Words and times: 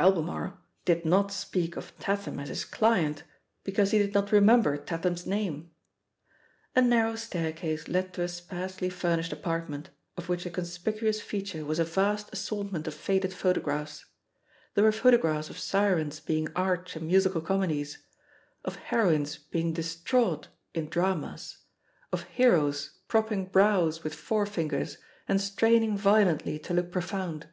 Albemarle 0.00 0.58
did 0.84 1.04
not 1.04 1.30
speak 1.30 1.76
of 1.76 1.96
Tatham 2.00 2.40
as 2.40 2.48
his 2.48 2.64
"client" 2.64 3.22
because 3.62 3.92
he 3.92 3.98
did 3.98 4.14
not 4.14 4.32
remember 4.32 4.76
Tatham's 4.76 5.26
name. 5.26 5.70
A 6.74 6.82
narrow 6.82 7.14
staircase 7.14 7.86
led 7.86 8.12
to 8.14 8.22
a 8.22 8.26
sparsely 8.28 8.90
fur 8.90 9.16
nished 9.16 9.30
apartment, 9.32 9.90
of 10.16 10.28
which 10.28 10.44
a 10.44 10.50
conspicuous 10.50 11.20
fea 11.20 11.40
ture 11.42 11.64
was 11.64 11.78
a 11.78 11.84
vast 11.84 12.32
assortment 12.32 12.88
of 12.88 12.94
faded 12.94 13.32
photographs* 13.32 14.04
There 14.74 14.82
were 14.82 14.90
photographs 14.90 15.50
of 15.50 15.58
sirens 15.60 16.18
being 16.18 16.48
arch 16.56 16.96
in 16.96 17.06
musical 17.06 17.40
comedies, 17.40 17.98
of 18.64 18.74
heroines 18.74 19.36
being 19.38 19.72
distraught 19.72 20.48
i^ 20.74 20.80
ftO 20.80 20.80
THE 20.80 20.80
POSITION 20.80 20.82
OF 20.82 20.90
PEGGY 20.90 20.90
HARPEB 20.90 20.90
dramas, 21.20 21.58
of 22.12 22.22
heroes 22.24 22.90
propping 23.06 23.44
brows 23.46 24.02
with 24.02 24.16
fore 24.16 24.46
fingers 24.46 24.98
and 25.28 25.40
straining 25.40 25.96
violently 25.96 26.58
to 26.58 26.74
look 26.74 26.90
profound. 26.90 27.46